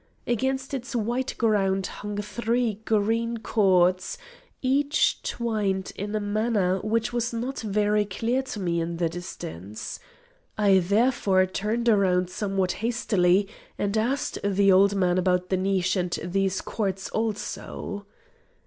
Against 0.25 0.73
its 0.73 0.95
white 0.95 1.35
ground 1.37 1.85
hung 1.85 2.17
three 2.17 2.81
green 2.85 3.37
cords, 3.37 4.17
each 4.63 5.21
twined 5.21 5.91
in 5.95 6.15
a 6.15 6.19
manner 6.19 6.79
which 6.79 7.13
was 7.13 7.31
not 7.31 7.59
very 7.59 8.03
clear 8.05 8.41
to 8.41 8.59
me 8.59 8.81
in 8.81 8.97
the 8.97 9.09
distance. 9.09 9.99
I 10.57 10.79
therefore 10.79 11.45
turned 11.45 11.87
round 11.87 12.31
somewhat 12.31 12.71
hastily 12.81 13.47
and 13.77 13.95
asked 13.95 14.39
the 14.43 14.71
old 14.71 14.95
man 14.95 15.19
about 15.19 15.49
the 15.49 15.57
niche 15.57 15.95
and 15.95 16.09
these 16.23 16.61
cords 16.61 17.09
also. 17.09 18.07